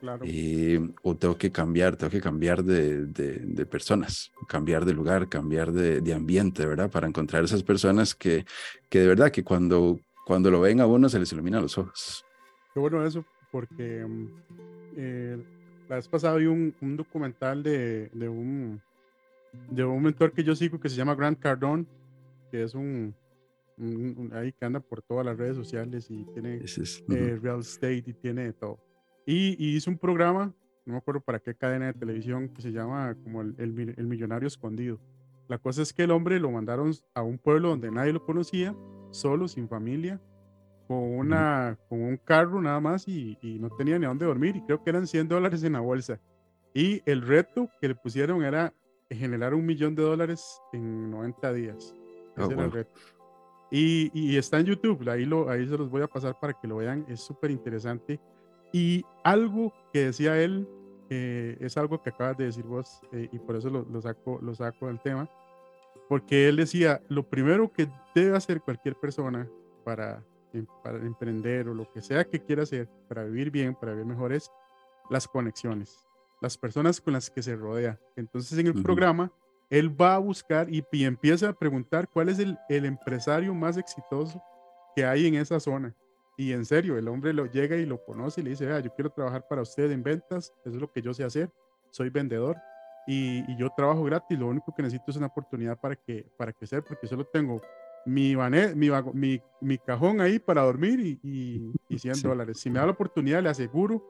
[0.00, 0.22] Claro.
[0.26, 5.72] Eh, o tengo que cambiar, tengo que cambiar de, de, personas, cambiar de lugar, cambiar
[5.72, 6.90] de, de, ambiente, ¿verdad?
[6.90, 8.44] Para encontrar esas personas que,
[8.90, 12.24] que de verdad que cuando, cuando lo ven a uno se les iluminan los ojos.
[12.72, 14.28] Qué bueno eso, porque mm,
[14.96, 15.44] eh,
[15.88, 18.80] la vez pasada vi un, un documental de, de, un,
[19.70, 21.86] de un mentor que yo sigo que se llama Grant Cardone,
[22.50, 23.14] que es un,
[24.32, 28.52] ahí que anda por todas las redes sociales y tiene eh, real estate y tiene
[28.52, 28.78] todo.
[29.26, 30.52] Y, y, hizo un programa,
[30.84, 34.06] no me acuerdo para qué cadena de televisión, que se llama como el, el, el
[34.06, 35.00] millonario escondido.
[35.48, 38.74] La cosa es que el hombre lo mandaron a un pueblo donde nadie lo conocía,
[39.14, 40.20] solo, sin familia,
[40.86, 44.62] con, una, con un carro nada más y, no tenía ni a dónde dormir y
[44.62, 46.20] creo que eran 100 dólares en la bolsa.
[46.74, 48.74] Y el reto que le pusieron era
[49.08, 51.94] generar un millón de dólares en 90 días.
[52.36, 53.00] Oh, Ese era el reto.
[53.70, 56.68] Y, y, está en YouTube, ahí, lo, ahí se los voy a pasar para que
[56.68, 58.20] lo vean, es súper interesante.
[58.72, 60.68] Y algo que decía él,
[61.10, 64.38] eh, es algo que acabas de decir vos, eh, y por eso lo, lo, saco,
[64.42, 65.28] lo saco del tema,
[66.08, 69.48] porque él decía, lo primero que debe hacer cualquier persona
[69.84, 70.22] para
[70.82, 74.32] para emprender o lo que sea que quiera hacer para vivir bien, para vivir mejor,
[74.32, 74.50] es
[75.10, 76.06] las conexiones,
[76.40, 77.98] las personas con las que se rodea.
[78.16, 79.32] Entonces en el programa,
[79.70, 84.40] él va a buscar y, empieza a preguntar cuál es el, el, empresario más exitoso
[84.94, 85.94] que hay en esa zona.
[86.36, 89.10] Y en serio, el hombre lo llega y lo conoce y le dice, yo quiero
[89.10, 91.50] trabajar para usted en ventas, eso es lo que yo sé hacer,
[91.90, 92.56] soy vendedor
[93.06, 96.52] y, y yo trabajo gratis, lo único que necesito es una oportunidad para, que, para
[96.52, 97.60] crecer porque solo tengo
[98.06, 98.36] mi,
[99.14, 102.58] mi, mi, cajón ahí para dormir y, y, 100 dólares.
[102.60, 104.04] Si me da la oportunidad, le aseguro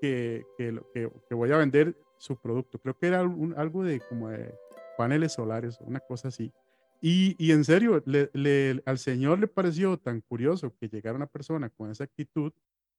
[0.00, 2.78] que, que, que, voy a vender su producto.
[2.78, 4.54] Creo que era algo de como de
[4.96, 6.52] paneles solares, una cosa así.
[7.00, 11.26] Y, y en serio, le, le, al señor le pareció tan curioso que llegara una
[11.26, 12.52] persona con esa actitud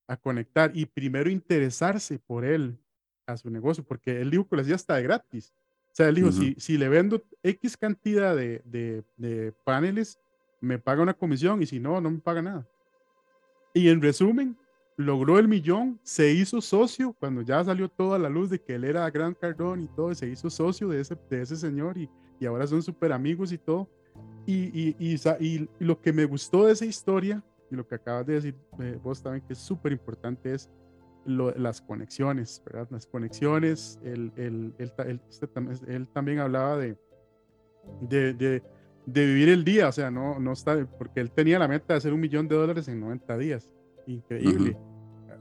[0.06, 2.78] a conectar y primero interesarse por él
[3.28, 5.52] a su negocio, porque él dijo que lo hacía hasta de gratis.
[5.92, 10.18] O sea, él dijo, si, si le vendo X cantidad de, de, de paneles,
[10.60, 12.68] me paga una comisión y si no, no me paga nada.
[13.74, 14.56] Y en resumen,
[14.96, 18.84] logró el millón, se hizo socio cuando ya salió toda la luz de que él
[18.84, 22.08] era Gran Cardón y todo, se hizo socio de ese, de ese señor y,
[22.40, 23.88] y ahora son súper amigos y todo.
[24.46, 28.34] Y, y, y, lo que me gustó de esa historia y lo que acabas de
[28.34, 30.68] decir eh, vos también, que es súper importante, es
[31.28, 32.88] lo, las conexiones, ¿verdad?
[32.90, 35.48] Las conexiones, él, él, él, este
[35.86, 36.96] él también hablaba de,
[38.00, 38.62] de, de
[39.12, 41.98] de vivir el día, o sea, no, no está, porque él tenía la meta de
[41.98, 43.70] hacer un millón de dólares en 90 días.
[44.06, 44.76] Increíble.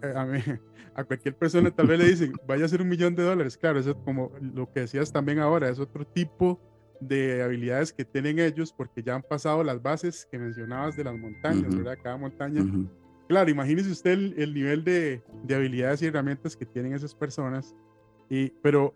[0.96, 3.58] a, cualquier persona tal vez le dicen, vaya a hacer un millón de dólares.
[3.58, 6.62] Claro, eso es como lo que decías también ahora, es otro tipo
[7.02, 11.18] de habilidades que tienen ellos porque ya han pasado las bases que mencionabas de las
[11.18, 11.98] montañas, ¿verdad?
[12.02, 12.64] Cada montaña.
[13.28, 17.76] Claro, imagínese usted el, nivel de, de, habilidades y herramientas que tienen esas personas.
[18.30, 18.94] Y, pero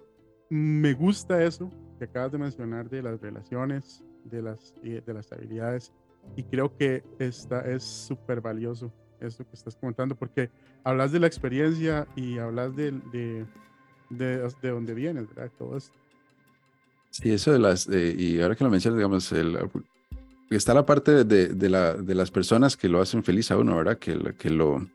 [0.49, 5.91] me gusta eso que acabas de mencionar de las relaciones, de las, de las habilidades.
[6.35, 10.49] Y creo que esta es súper valioso esto que estás comentando, porque
[10.83, 13.45] hablas de la experiencia y hablas de, de,
[14.09, 15.51] de, de dónde vienes, ¿verdad?
[15.57, 15.95] Todo esto.
[17.11, 19.57] Sí, eso de las, y ahora que lo mencionas, digamos, el,
[20.55, 23.77] está la parte de, de, la, de las personas que lo hacen feliz a uno,
[23.77, 23.97] ¿verdad?
[23.97, 24.85] Que, que, lo,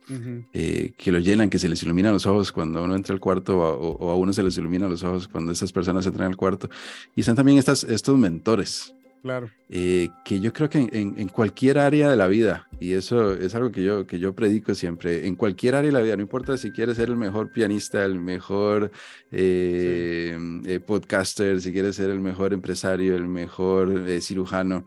[0.52, 3.58] eh, que lo llenan, que se les iluminan los ojos cuando uno entra al cuarto
[3.58, 6.68] o, a uno se les iluminan los ojos cuando esas personas entran al cuarto.
[7.14, 9.50] Y están también estas, estos mentores, Claro.
[9.68, 13.56] Eh, que yo creo que en, en, cualquier área de la vida, y eso es
[13.56, 16.56] algo que yo, que yo predico siempre, en cualquier área de la vida, no importa
[16.56, 18.92] si quieres ser el mejor pianista, el mejor
[19.32, 24.84] eh, eh, podcaster, si quieres ser el mejor empresario, el mejor cirujano,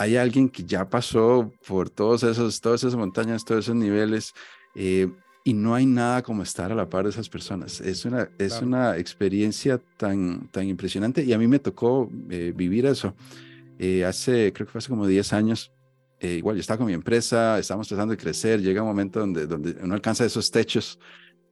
[0.00, 4.32] hay alguien que ya pasó por todos esos, todas esas montañas, todos esos niveles.
[4.74, 7.80] y no hay nada como estar a la par de esas personas.
[7.82, 13.14] Es una, es una experiencia tan, tan impresionante y a mí me tocó vivir eso.
[13.78, 15.70] Eh, hace, creo que fue hace como 10 años,
[16.18, 19.46] eh, igual yo estaba con mi empresa, estábamos tratando de crecer, llega un momento donde,
[19.46, 20.98] donde uno alcanza esos techos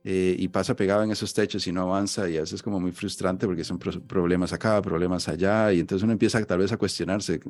[0.05, 2.79] eh, y pasa pegado en esos techos y no avanza y a veces es como
[2.79, 6.77] muy frustrante porque son problemas acá, problemas allá y entonces uno empieza tal vez a
[6.77, 7.41] cuestionarse,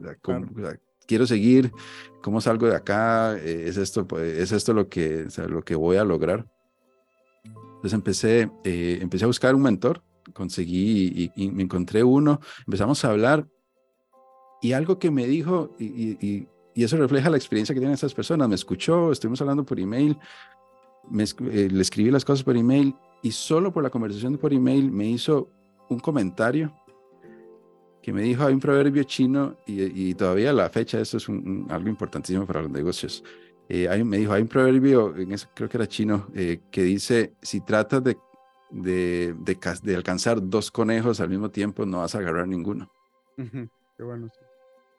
[1.08, 1.72] quiero seguir,
[2.22, 3.36] ¿cómo salgo de acá?
[3.38, 6.46] ¿Es esto, pues, ¿es esto lo que, lo que voy a lograr?
[7.44, 10.02] Entonces empecé, empecé a buscar un mentor,
[10.34, 13.48] conseguí y, me encontré uno, empezamos a hablar
[14.60, 18.54] y algo que me dijo, y, eso refleja la experiencia que tienen estas personas, me
[18.54, 20.16] escuchó, estuvimos hablando por email,
[21.10, 24.92] me, eh, le escribí las cosas por email y solo por la conversación por email
[24.92, 25.48] me hizo
[25.88, 26.72] un comentario
[28.08, 32.46] que me dijo, hay un proverbio chino y, todavía la fecha, eso es algo importantísimo
[32.46, 33.22] para los negocios.
[33.68, 36.84] Eh, hay, me dijo, hay un proverbio, en eso creo que era chino, eh, que
[36.84, 38.16] dice, si tratas de,
[38.70, 39.34] de,
[39.82, 42.90] de, alcanzar dos conejos al mismo tiempo, no vas a agarrar ninguno.
[43.36, 44.30] Qué bueno.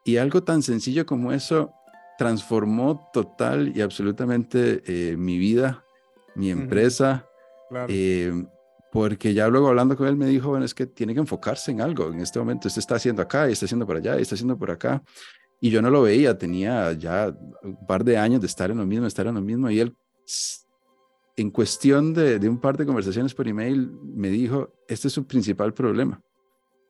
[0.04, 1.74] Y algo tan sencillo como eso
[2.20, 5.84] transformó total y absolutamente eh, mi vida,
[6.36, 7.26] mi empresa.
[7.88, 8.46] Eh,
[8.92, 11.82] porque ya luego hablando con él me dijo, bueno, es que tiene que enfocarse en
[11.82, 12.12] algo.
[12.12, 14.58] En este momento usted está haciendo acá, y está haciendo por allá, y está haciendo
[14.58, 15.04] por acá.
[15.62, 18.86] Y yo no lo veía, tenía ya un par de años de estar en lo
[18.86, 19.70] mismo, estar en lo mismo.
[19.70, 19.96] Y él,
[21.36, 25.28] en cuestión de, de un par de conversaciones por email, me dijo, este es su
[25.28, 26.22] principal problema.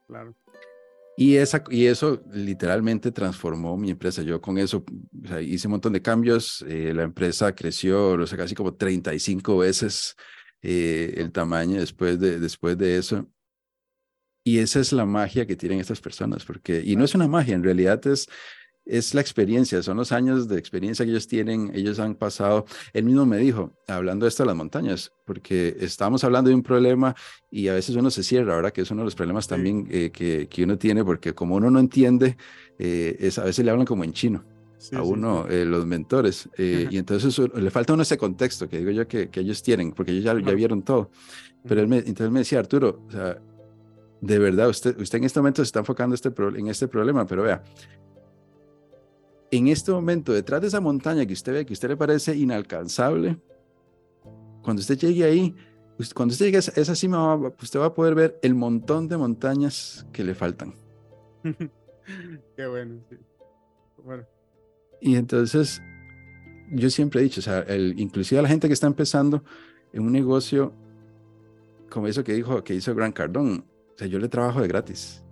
[0.08, 0.36] Claro.
[1.18, 4.22] Y, esa, y eso literalmente transformó mi empresa.
[4.22, 4.86] Yo con eso
[5.42, 6.64] hice un montón de cambios.
[6.66, 10.16] Eh, la empresa creció, o sea, casi como 35 veces
[10.62, 13.28] eh, el tamaño después de, después de eso.
[14.44, 17.56] Y esa es la magia que tienen estas personas, porque, y no es una magia,
[17.56, 18.28] en realidad es,
[18.90, 22.66] es la experiencia, son los años de experiencia que ellos tienen, ellos han pasado.
[22.94, 26.64] Él mismo me dijo, hablando de esto de las montañas, porque estábamos hablando de un
[26.64, 27.16] problema
[27.52, 30.10] y a veces uno se cierra, ahora que es uno de los problemas también eh,
[30.12, 32.36] que, que, uno tiene, porque como uno no entiende,
[32.80, 34.59] eh, es, a veces le hablan como en chino.
[34.94, 38.92] A uno, eh, los mentores, y entonces le falta a uno ese contexto que digo
[38.92, 41.12] yo que, que ellos tienen, porque ellos ya, ya vieron todo.
[41.68, 43.42] Pero él me, entonces me decía, Arturo, o sea,
[44.22, 47.44] de verdad, usted, usted en este momento se está enfocando este en este problema, pero
[47.44, 47.64] vea,
[49.52, 52.36] en este momento, detrás de esa montaña que usted ve, que a usted le parece
[52.36, 53.40] inalcanzable,
[54.62, 55.56] cuando usted llegue ahí,
[56.14, 60.06] cuando usted llegue a esa cima, usted va a poder ver el montón de montañas
[60.14, 60.76] que le faltan.
[62.56, 63.18] Qué bueno, sí.
[64.04, 64.26] Bueno.
[65.02, 65.82] Y entonces,
[66.72, 69.44] yo siempre he dicho, o sea, el, inclusive a la gente que está empezando
[69.94, 70.74] en un negocio
[71.90, 75.24] como eso que dijo, que hizo Gran Cardón, o sea, yo le trabajo de gratis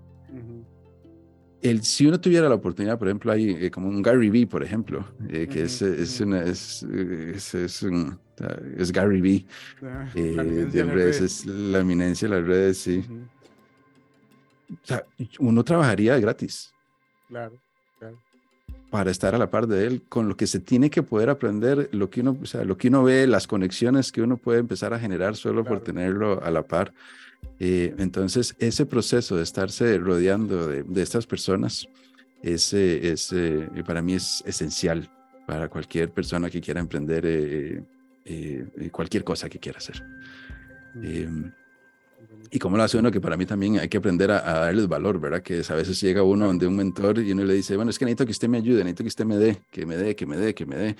[1.61, 4.63] el, si uno tuviera la oportunidad, por ejemplo, hay eh, como un Gary Vee, por
[4.63, 8.19] ejemplo, eh, que es, es, una, es, es, un,
[8.77, 9.45] es, Gary Vee,
[10.15, 13.03] eh, de redes, es la eminencia de las redes, sí.
[14.71, 15.03] O sea,
[15.39, 16.73] uno trabajaría gratis.
[17.27, 17.66] Claro, claro.
[18.89, 21.89] Para estar a la par de él, con lo que se tiene que poder aprender,
[21.91, 24.93] lo que uno, o sea, lo que uno ve, las conexiones que uno puede empezar
[24.93, 26.93] a generar solo por tenerlo a la par.
[27.59, 31.87] Eh, entonces, ese proceso de estarse rodeando de, estas personas,
[32.41, 35.09] ese, ese, para mí es esencial
[35.45, 37.83] para cualquier persona que quiera emprender eh,
[38.25, 40.03] eh, cualquier cosa que quiera hacer.
[42.51, 45.19] Y cómo lo hace uno, que para mí también hay que aprender a, darles valor,
[45.19, 45.41] ¿verdad?
[45.41, 48.05] Que a veces llega uno donde un mentor y uno le dice, bueno, es que
[48.05, 50.37] necesito que usted me ayude, necesito que usted me dé, que me dé, que me
[50.37, 50.95] dé, que me dé.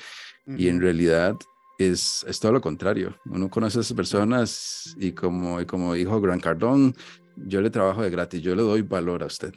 [0.57, 1.35] Y en realidad
[1.77, 3.15] es, es todo lo contrario.
[3.25, 6.95] Uno conoce a esas personas y como, como dijo Gran Cardón,
[7.35, 9.53] yo le trabajo de gratis, yo le doy valor a usted.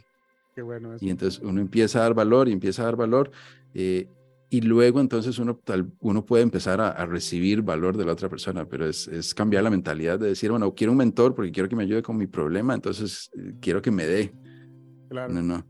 [0.55, 0.97] Qué bueno.
[1.01, 3.31] Y entonces uno empieza a dar valor y empieza a dar valor
[3.75, 4.09] eh,
[4.51, 8.67] y luego entonces uno, tal, uno puede empezar a, recibir valor de la otra persona,
[8.69, 11.77] pero es, es, cambiar la mentalidad de decir, bueno, quiero un mentor porque quiero que
[11.77, 14.35] me ayude con mi problema, entonces eh, quiero que me dé.
[15.09, 15.33] Claro.
[15.33, 15.67] No, no.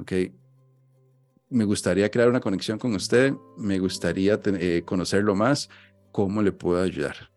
[0.00, 0.12] Ok,
[1.50, 5.68] me gustaría crear una conexión con usted, me gustaría eh, conocerlo más,
[6.10, 7.35] ¿cómo le puedo ayudar?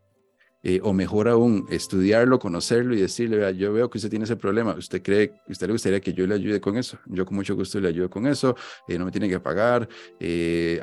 [0.61, 4.35] Eh, o mejor aún, estudiarlo, conocerlo y decirle, vea, yo veo que usted tiene ese
[4.35, 6.99] problema, ¿usted cree, usted le gustaría que yo le ayude con eso?
[7.05, 8.55] Yo con mucho gusto le ayudo con eso,
[8.87, 9.87] eh, no me tiene que pagar,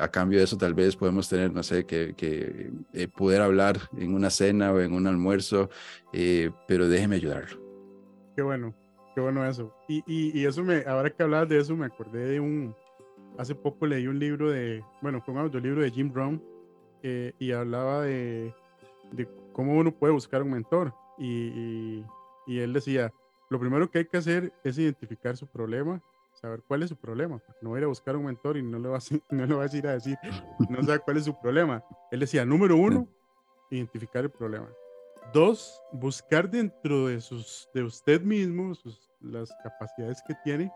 [0.01, 2.73] a cambio de eso tal vez podemos tener, no sé, que,
[3.15, 5.69] poder hablar en una cena o en un almuerzo,
[6.67, 7.61] pero déjeme ayudarlo.
[8.35, 8.75] Qué bueno,
[9.15, 9.75] qué bueno eso.
[9.89, 12.75] Y, y, eso me, ahora que hablabas de eso, me acordé de un,
[13.39, 16.43] hace poco leí un libro de, bueno, fue un audiolibro de Jim Brown
[17.03, 18.53] eh, y hablaba de,
[19.57, 20.95] cómo uno puede buscar un mentor.
[21.17, 22.05] Y,
[22.47, 23.11] y, él decía,
[23.49, 26.03] lo primero que hay que hacer es identificar su problema,
[26.35, 28.63] saber cuál es su problema, porque no va a ir a buscar un mentor y
[28.63, 29.01] no le va a,
[29.35, 30.19] no le va a ir a decir,
[30.69, 31.83] no sabe cuál es su problema.
[32.11, 33.09] Él decía, número uno,
[33.71, 34.69] identificar el problema.
[35.33, 40.71] Dos, buscar dentro de, sus, de usted mismo sus, las capacidades que tiene,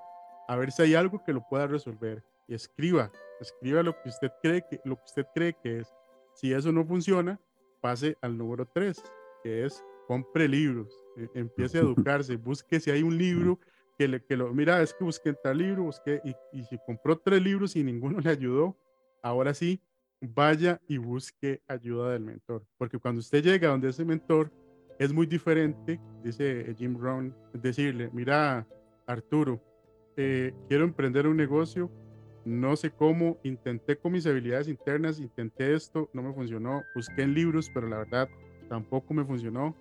[0.49, 4.33] a ver si hay algo que lo pueda resolver y escriba, escriba lo que usted
[4.43, 5.95] cree que, lo que usted cree que es.
[6.33, 7.39] Si eso no funciona,
[7.81, 9.03] pase al número 3,
[9.43, 13.59] que es compre libros, e, empiece a educarse, busque si hay un libro
[13.97, 17.18] que, le, que lo, mira, es que busqué tal libro, busqué, y, y si compró
[17.18, 18.76] tres libros y ninguno le ayudó,
[19.22, 19.81] ahora sí,
[20.20, 24.51] vaya y busque ayuda del mentor, porque cuando usted llega donde ese mentor,
[24.99, 28.66] es muy diferente, dice Jim Brown, decirle, mira,
[29.07, 29.62] Arturo,
[30.16, 31.91] eh, quiero emprender un negocio,
[32.45, 37.34] no sé cómo, intenté con mis habilidades internas, intenté esto, no me funcionó, busqué en
[37.34, 38.28] libros, pero la verdad
[38.68, 39.74] tampoco me funcionó.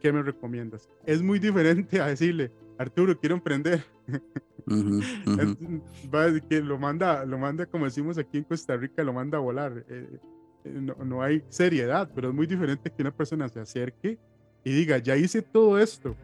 [0.00, 0.88] ¿Qué me recomiendas?
[1.06, 3.84] Es muy diferente a decirle, Arturo, quiero emprender.
[6.48, 9.84] que lo manda, lo manda, como decimos aquí en Costa Rica, lo manda a volar.
[9.88, 10.18] Eh,
[10.64, 14.18] eh, no, no, hay seriedad, pero es muy diferente que una persona se acerque
[14.64, 16.16] y diga, ya hice todo esto,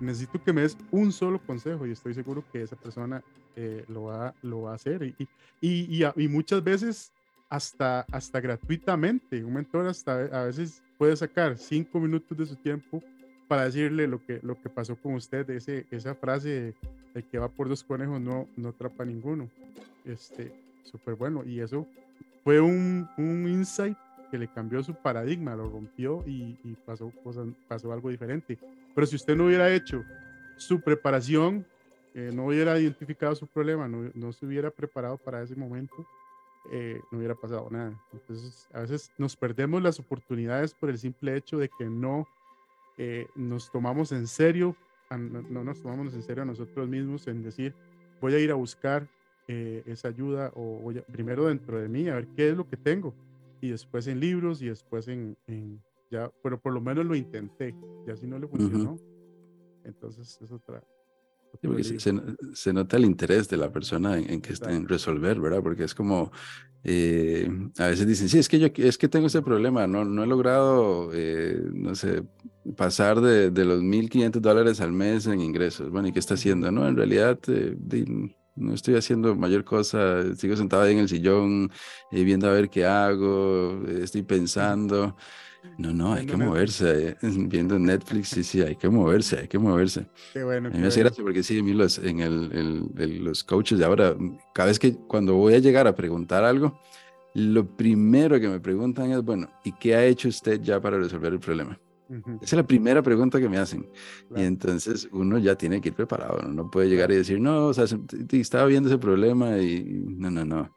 [0.00, 3.22] necesito que me des un solo consejo y estoy seguro que esa persona
[3.56, 5.02] eh, lo, va, lo va a hacer.
[5.02, 5.28] Y,
[5.60, 7.12] y, y, muchas veces
[7.48, 13.02] hasta, hasta gratuitamente, un mentor hasta a veces puede sacar cinco minutos de su tiempo
[13.48, 16.74] para decirle lo que, lo que pasó con usted, ese, esa frase
[17.14, 19.48] de que va por dos conejos no, no atrapa ninguno.
[20.04, 20.52] Este,
[20.84, 21.42] súper bueno.
[21.44, 21.86] Y eso
[22.44, 23.96] fue un, un insight
[24.30, 28.58] que le cambió su paradigma, lo rompió y, y pasó, cosas, pasó algo diferente.
[28.98, 30.04] Pero si usted no hubiera hecho
[30.56, 31.64] su preparación,
[32.14, 36.04] eh, no hubiera identificado su problema, no, no, se hubiera preparado para ese momento,
[36.72, 37.96] eh, no hubiera pasado nada.
[38.12, 42.26] Entonces, a veces nos perdemos las oportunidades por el simple hecho de que no
[42.96, 44.74] eh, nos tomamos en serio,
[45.16, 47.76] no, nos tomamos en serio a nosotros mismos en decir,
[48.20, 49.06] voy a ir a buscar
[49.46, 53.14] esa ayuda o voy primero dentro de mí a ver qué es lo que tengo
[53.60, 55.36] y después en libros y después en,
[56.10, 57.74] ya, pero por lo menos lo intenté,
[58.06, 58.96] y así no le funcionó.
[59.84, 60.82] Entonces es otra.
[62.52, 65.62] se, nota el interés de la persona en, que está en resolver, ¿verdad?
[65.62, 66.30] Porque es como,
[66.84, 67.48] eh,
[67.78, 70.26] a veces dicen, sí, es que yo es que tengo ese problema, no, no he
[70.26, 72.22] logrado, eh, no sé,
[72.76, 75.90] pasar de, de los 1.500 dólares al mes en ingresos.
[75.90, 76.70] Bueno, ¿y qué está haciendo?
[76.70, 77.76] No, en realidad, eh,
[78.58, 81.70] no estoy haciendo mayor cosa, sigo sentado ahí en el sillón
[82.10, 85.16] eh, viendo a ver qué hago, eh, estoy pensando.
[85.76, 87.16] No, no, hay que moverse.
[87.22, 90.06] Viendo Netflix, sí, sí, hay que moverse, hay que moverse.
[90.32, 90.68] Qué bueno.
[90.68, 93.84] A mí me hace gracia porque sí, a mí los, en el, los coaches de
[93.84, 94.16] ahora,
[94.54, 96.80] cada vez que cuando voy a llegar a preguntar algo,
[97.34, 101.32] lo primero que me preguntan es, bueno, ¿y qué ha hecho usted ya para resolver
[101.32, 101.78] el problema?
[102.40, 103.86] Esa es la primera pregunta que me hacen.
[104.34, 106.40] Y entonces uno ya tiene que ir preparado.
[106.42, 106.48] ¿no?
[106.48, 107.84] no puede llegar y decir, no, o sea,
[108.32, 110.74] estaba viendo ese problema y no, no, no.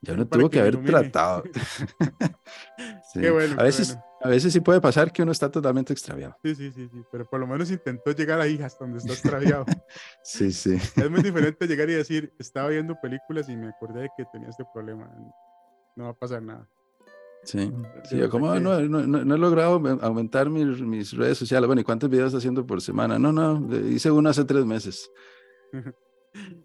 [0.00, 1.44] Ya uno tuvo que, haber tratado.
[3.20, 6.36] Qué bueno, a, veces, a veces sí puede pasar que uno está totalmente extraviado.
[6.42, 9.64] Sí, sí, sí, sí, pero por lo menos intentó llegar ahí hasta donde está extraviado.
[10.24, 10.74] sí, sí.
[10.74, 14.48] Es muy diferente llegar y decir, estaba viendo películas y me acordé de que tenía
[14.48, 15.10] este problema.
[15.96, 16.68] No va a pasar nada.
[17.44, 17.70] Sí,
[18.04, 21.66] sí como no, no, no, he logrado aumentar mis, mis, redes sociales.
[21.66, 23.18] Bueno, ¿y cuántos videos estás haciendo por semana?
[23.18, 25.10] No, no, hice uno hace tres meses.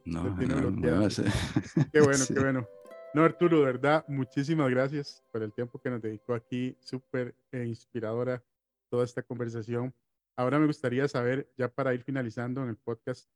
[0.03, 0.35] No, no,
[1.93, 2.67] Qué bueno, qué bueno.
[3.13, 6.75] No, Arturo, de verdad, muchísimas gracias por el tiempo que nos dedicó aquí.
[6.79, 8.43] Súper eh, inspiradora
[8.89, 9.93] toda esta conversación.
[10.35, 13.27] Ahora me gustaría saber, ya para ir finalizando en el podcast,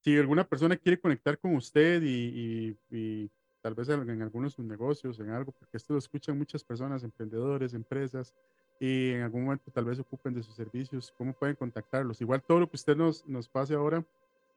[0.00, 3.30] si alguna persona quiere conectar con usted y, y, y
[3.62, 8.34] tal vez en, algunos negocios, en algo, porque esto lo escuchan muchas personas, emprendedores, empresas,
[8.80, 12.20] y en algún momento tal vez ocupen de sus servicios, ¿cómo pueden contactarlos?
[12.20, 14.04] Igual todo lo que usted nos, nos pase ahora,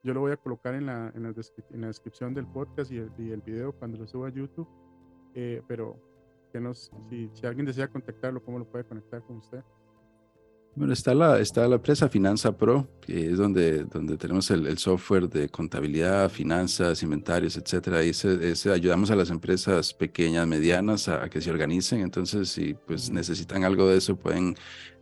[0.04, 1.34] yo lo voy a colocar en la, en la,
[1.70, 4.68] en la descripción del podcast y el, y el, video cuando lo suba a YouTube,
[5.34, 5.98] eh, pero
[6.52, 9.64] que nos, si, si alguien desea contactarlo, ¿cómo lo puede conectar con usted?
[10.76, 14.76] Bueno, está la, está la empresa Finanza Pro, que es donde, donde tenemos el, el
[14.78, 18.02] software de contabilidad, finanzas, inventarios, etcétera.
[18.02, 22.00] Y ese, ayudamos a las empresas pequeñas, medianas a, que se organicen.
[22.00, 24.56] Entonces, si pues necesitan algo de eso, pueden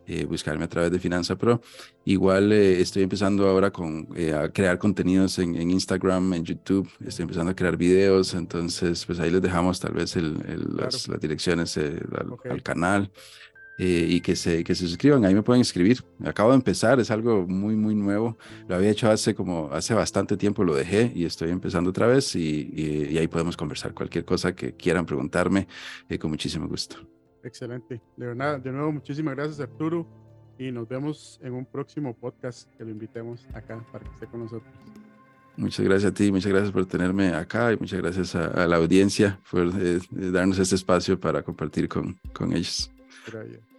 [0.07, 1.61] eh, buscarme a través de Finanza Pro.
[2.05, 6.89] Igual eh, estoy empezando ahora con, eh, a crear contenidos en, en, Instagram, en YouTube.
[7.05, 8.33] Estoy empezando a crear videos.
[8.33, 10.37] Entonces, pues ahí les dejamos tal vez el,
[10.75, 13.11] las, las, direcciones al, al canal.
[13.79, 15.25] Eh, y que se, que se suscriban.
[15.25, 16.03] Ahí me pueden escribir.
[16.23, 18.37] Acabo de empezar, es algo muy, muy nuevo.
[18.67, 22.35] Lo había hecho hace como, hace bastante tiempo, lo dejé y estoy empezando otra vez
[22.35, 23.93] y, y, ahí podemos conversar.
[23.93, 25.67] Cualquier cosa que quieran preguntarme,
[26.07, 26.97] eh, con muchísimo gusto.
[27.43, 28.01] Excelente.
[28.15, 30.07] De verdad, de nuevo, muchísimas gracias Arturo
[30.57, 34.41] y nos vemos en un próximo podcast que lo invitemos acá para que esté con
[34.41, 34.73] nosotros.
[35.55, 39.39] Muchas gracias a ti, muchas gracias por tenerme acá y muchas gracias a, la audiencia
[39.51, 42.91] por eh, darnos este espacio para compartir con, con ellos.
[43.31, 43.72] Gracias.